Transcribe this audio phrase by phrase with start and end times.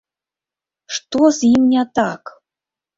[0.97, 2.37] Што з ім не так?